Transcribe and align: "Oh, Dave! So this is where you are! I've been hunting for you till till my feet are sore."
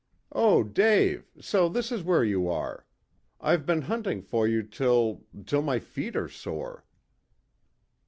"Oh, 0.31 0.63
Dave! 0.63 1.29
So 1.39 1.69
this 1.69 1.91
is 1.91 2.01
where 2.01 2.23
you 2.23 2.49
are! 2.49 2.87
I've 3.39 3.67
been 3.67 3.83
hunting 3.83 4.23
for 4.23 4.47
you 4.47 4.63
till 4.63 5.27
till 5.45 5.61
my 5.61 5.77
feet 5.77 6.15
are 6.15 6.27
sore." 6.27 6.83